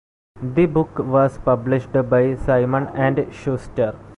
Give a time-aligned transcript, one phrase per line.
[0.41, 3.95] The book was published by Simon and Schuster.